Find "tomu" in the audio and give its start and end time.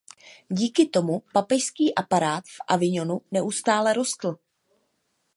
0.89-1.23